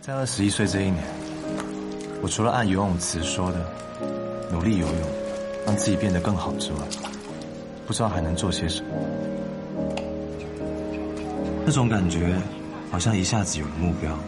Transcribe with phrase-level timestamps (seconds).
[0.00, 1.04] 在二十一岁这一年，
[2.22, 3.70] 我除了按游泳池说的
[4.50, 4.96] 努力游泳，
[5.66, 6.78] 让自己变得更好之外，
[7.86, 8.88] 不知道还能做些什么。
[11.66, 12.34] 那种感觉，
[12.90, 14.18] 好像一下子有了目标，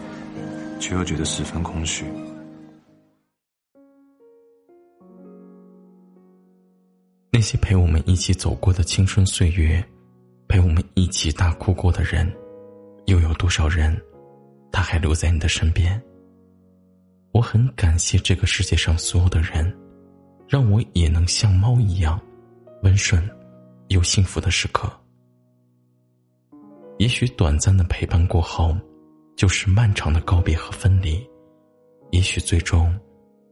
[0.79, 2.05] 却又觉得十分空虚。
[7.31, 9.83] 那些陪我们一起走过的青春岁月，
[10.49, 12.31] 陪我们一起大哭过的人，
[13.07, 13.99] 又有多少人，
[14.73, 16.03] 他还留在你的身边？
[17.33, 19.73] 我很感谢这个世界上所有的人，
[20.49, 22.21] 让我也能像猫一样，
[22.83, 23.23] 温顺
[23.89, 24.91] 又幸福的时刻。
[26.99, 28.77] 也许短暂的陪伴过后，
[29.37, 31.19] 就是漫长的告别和分离；
[32.11, 32.99] 也许最终，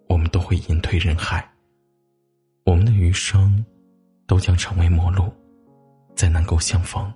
[0.08, 1.46] 我们都会隐退人海。
[2.64, 3.64] 我们的余生，
[4.26, 5.32] 都将成为陌路，
[6.14, 7.12] 再难够相逢。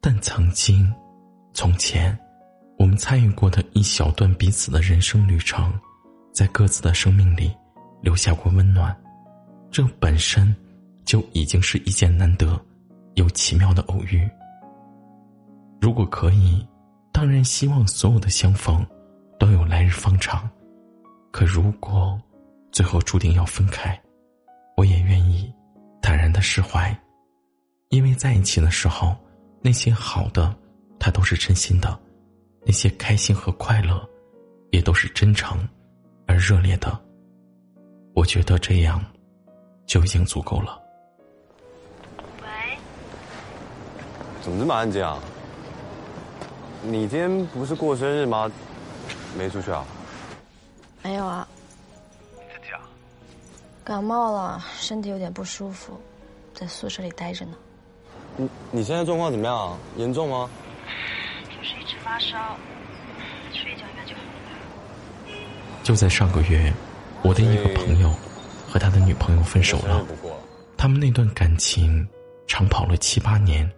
[0.00, 0.90] 但曾经，
[1.52, 2.16] 从前，
[2.78, 5.72] 我们参与过的一小段彼此的人生旅程，
[6.32, 7.52] 在各自的生命里
[8.00, 8.96] 留下过温暖，
[9.68, 10.54] 这本身
[11.04, 12.58] 就已经是一件难得
[13.14, 14.28] 又奇妙的偶遇。
[15.80, 16.64] 如果可以，
[17.12, 18.86] 当然希望所有的相逢
[19.40, 20.48] 都有来日方长。
[21.32, 22.16] 可如果
[22.70, 24.00] 最后注定要分开，
[24.76, 25.52] 我也愿意
[26.00, 26.96] 坦然的释怀，
[27.88, 29.16] 因为在一起的时候，
[29.60, 30.54] 那些好的，
[30.96, 31.90] 他都是真心的；
[32.68, 34.06] 那些开心和快乐，
[34.72, 35.66] 也都是真诚
[36.26, 37.00] 而热烈的。
[38.12, 39.02] 我觉得这样
[39.86, 40.78] 就已经足够了。
[42.42, 42.78] 喂？
[44.42, 45.18] 怎么这么安静啊？
[46.82, 48.52] 你今天不是过生日吗？
[49.34, 49.82] 没出去啊？
[51.02, 51.48] 没有啊。
[52.36, 52.82] 自己啊？
[53.82, 55.98] 感冒了，身体有点不舒服，
[56.52, 57.52] 在宿舍里待着呢。
[58.36, 59.74] 你你现在状况怎么样？
[59.96, 60.50] 严重吗？
[61.68, 62.56] 是一直发烧，
[63.52, 65.36] 睡一觉应该就好了。
[65.82, 66.72] 就在上个月，
[67.22, 68.10] 我的一个朋友
[68.66, 70.02] 和他的女朋友分手了。
[70.78, 72.08] 他们那段感情
[72.46, 73.70] 长跑了七八年，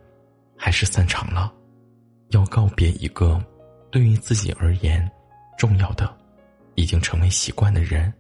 [0.57, 1.53] 还是散场了。
[2.29, 3.45] 要告别一个
[3.91, 5.11] 对于自己而言
[5.59, 6.09] 重要的、
[6.77, 8.13] 已经成为习惯的人，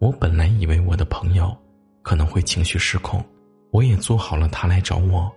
[0.00, 1.56] 我本来以为我的朋友
[2.02, 3.24] 可能会情绪失控，
[3.70, 5.32] 我也做好了他来找我，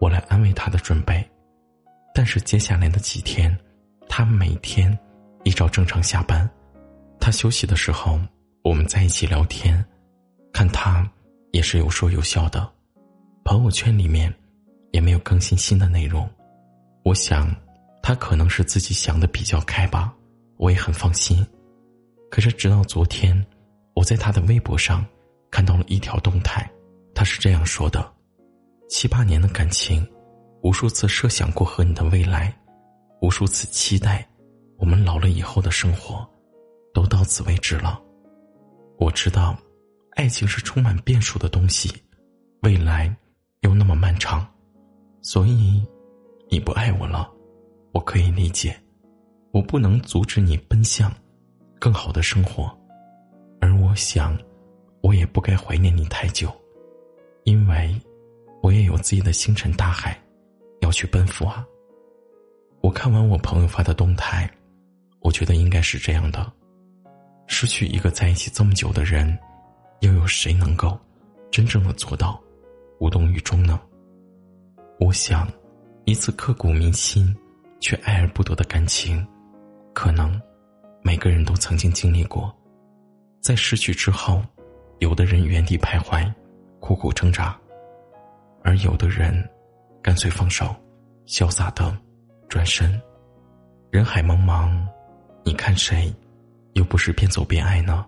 [0.00, 1.24] 我来安慰他的准备。
[2.14, 3.56] 但是接下来的几天，
[4.08, 4.96] 他每天
[5.44, 6.48] 依照正常下班，
[7.18, 8.20] 他休息的时候
[8.62, 9.84] 我们在一起聊天，
[10.52, 11.08] 看他
[11.52, 12.70] 也是有说有笑的，
[13.44, 14.32] 朋友圈里面
[14.92, 16.28] 也没有更新新的内容。
[17.04, 17.54] 我想，
[18.02, 20.14] 他可能是自己想的比较开吧，
[20.56, 21.44] 我也很放心。
[22.30, 23.44] 可是直到昨天，
[23.94, 25.04] 我在他的微博上
[25.50, 26.70] 看到了一条动态，
[27.14, 28.06] 他是这样说的：
[28.88, 30.06] 七八年的感情，
[30.62, 32.54] 无数次设想过和你的未来，
[33.20, 34.26] 无数次期待
[34.78, 36.26] 我们老了以后的生活，
[36.94, 38.00] 都到此为止了。
[38.98, 39.58] 我知道，
[40.12, 41.92] 爱情是充满变数的东西，
[42.62, 43.14] 未来
[43.60, 44.46] 又那么漫长，
[45.20, 45.84] 所以。
[46.50, 47.32] 你不爱我了，
[47.92, 48.78] 我可以理解，
[49.52, 51.10] 我不能阻止你奔向
[51.80, 52.70] 更好的生活，
[53.58, 54.38] 而我想，
[55.00, 56.52] 我也不该怀念你太久，
[57.44, 57.98] 因为
[58.62, 60.22] 我也有自己的星辰大海
[60.82, 61.66] 要去奔赴啊。
[62.82, 64.48] 我看完我朋友发的动态，
[65.20, 66.52] 我觉得应该是这样的：
[67.46, 69.36] 失去一个在一起这么久的人，
[70.00, 70.98] 又有谁能够
[71.50, 72.38] 真正的做到
[73.00, 73.80] 无动于衷呢？
[75.00, 75.50] 我想。
[76.04, 77.32] 一次刻骨铭心
[77.78, 79.24] 却爱而不得的感情，
[79.94, 80.36] 可能
[81.00, 82.52] 每个人都曾经经历过。
[83.40, 84.42] 在失去之后，
[84.98, 86.28] 有的人原地徘徊，
[86.80, 87.56] 苦苦挣扎；
[88.64, 89.32] 而有的人
[90.02, 90.74] 干脆放手，
[91.26, 91.96] 潇洒的
[92.48, 93.00] 转身。
[93.90, 94.84] 人海茫茫，
[95.44, 96.12] 你看谁
[96.72, 98.04] 又不是边走边爱呢？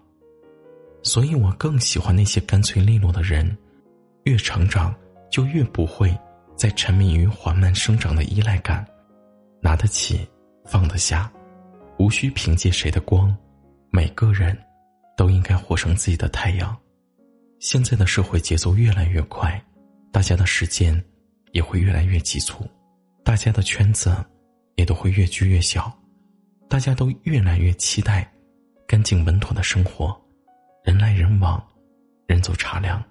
[1.03, 3.57] 所以我更喜欢那些干脆利落的人，
[4.25, 4.95] 越成长
[5.31, 6.15] 就越不会。
[6.57, 8.87] 再沉迷于缓慢生长的依赖感，
[9.61, 10.25] 拿得起，
[10.65, 11.31] 放得下，
[11.99, 13.37] 无需凭借谁的光。
[13.91, 14.57] 每个人，
[15.17, 16.77] 都应该活成自己的太阳。
[17.59, 19.61] 现在的社会节奏越来越快，
[20.13, 21.05] 大家的时间
[21.55, 22.69] 也会越来越急促，
[23.23, 24.15] 大家的圈子
[24.75, 25.91] 也都会越聚越小。
[26.69, 28.29] 大家都越来越期待
[28.89, 30.15] 干净稳妥的生活，
[30.83, 31.65] 人来人往，
[32.27, 33.03] 人走茶凉。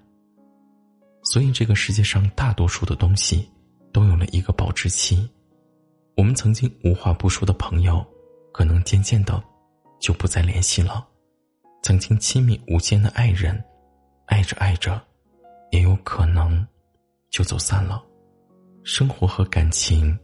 [1.22, 3.50] 所以，这个世界上大多数的东西
[3.92, 5.26] 都有了一个保质期。
[6.16, 8.04] 我们曾经无话不说的朋友，
[8.52, 9.42] 可能渐渐的
[9.98, 11.02] 就不再联系了；
[11.82, 13.64] 曾经亲密无间的爱人，
[14.26, 15.02] 爱着爱着，
[15.70, 16.66] 也有可能
[17.30, 18.04] 就走散了。
[18.86, 20.16] 生活和感情，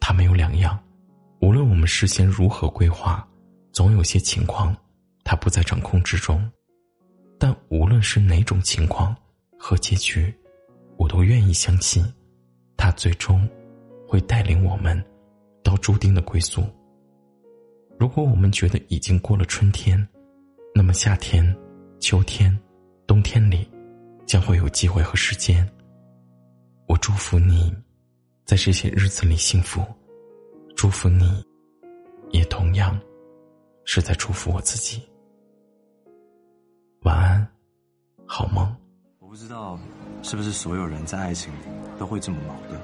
[0.00, 0.76] 它没有两样。
[1.40, 3.26] 无论我们事先如何规划，
[3.70, 4.76] 总有些情况，
[5.22, 6.50] 它不在掌控之中。
[7.38, 9.14] 但无论是哪种情况
[9.56, 10.34] 和结局，
[10.96, 12.04] 我都愿意相信，
[12.76, 13.48] 它最终
[14.04, 15.00] 会带领我们
[15.62, 16.66] 到注定的归宿。
[18.00, 20.08] 如果我们觉得已经过了春天，
[20.74, 21.56] 那么夏天、
[22.00, 22.56] 秋天、
[23.06, 23.70] 冬天里，
[24.26, 25.64] 将会有机会和时间。
[26.88, 27.72] 我祝福你。
[28.48, 29.84] 在这些日子里幸福，
[30.74, 31.44] 祝福你，
[32.30, 32.98] 也同样
[33.84, 35.06] 是在祝福我自己。
[37.02, 37.46] 晚安，
[38.24, 38.74] 好梦。
[39.18, 39.78] 我不知道
[40.22, 41.58] 是不是所有人在爱情里
[41.98, 42.80] 都会这么矛盾，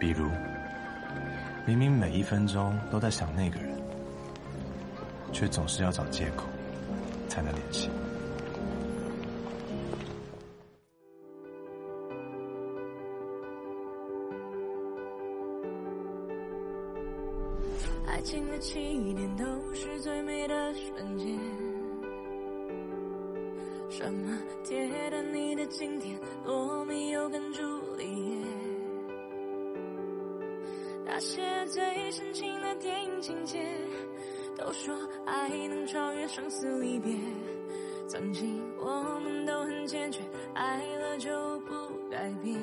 [0.00, 0.28] 比如
[1.64, 3.80] 明明每一分钟都在想那个人，
[5.32, 6.44] 却总是要找借口
[7.28, 7.88] 才能联系。
[18.06, 19.44] 爱情的起点都
[19.74, 21.38] 是最美的瞬间。
[23.88, 27.62] 什么铁达尼的经典，罗密欧跟朱
[27.96, 28.46] 丽叶，
[31.04, 33.58] 那些最深情的电影情节，
[34.56, 34.94] 都说
[35.24, 37.12] 爱能超越生死离别。
[38.08, 40.20] 曾经我们都很坚决，
[40.54, 41.74] 爱了就不
[42.10, 42.54] 改变。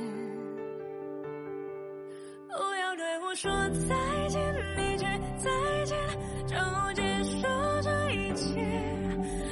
[2.48, 3.52] 不要对我说
[3.90, 4.42] 再见，
[4.78, 4.93] 你。
[5.38, 5.50] 再
[5.86, 5.98] 见，
[6.46, 6.56] 就
[6.94, 7.48] 结束
[7.82, 8.62] 这一切。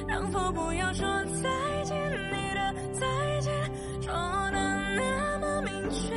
[0.06, 1.06] 能否不要说
[1.42, 1.96] 再见？
[2.30, 3.06] 你的再
[3.40, 3.52] 见
[4.00, 4.12] 说
[4.50, 4.58] 的
[4.96, 6.16] 那么明确，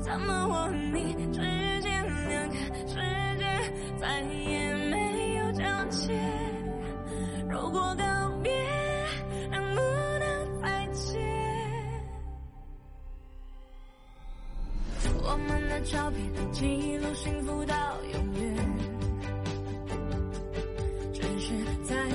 [0.00, 1.40] 怎么我和你之
[1.80, 2.54] 间两个
[2.86, 2.94] 世
[3.38, 3.44] 界
[3.98, 6.18] 再也没有交接？
[7.48, 7.94] 如果
[15.84, 17.74] 照片记录幸福到
[18.12, 18.56] 永远。
[21.12, 21.54] 只是
[21.84, 22.09] 在。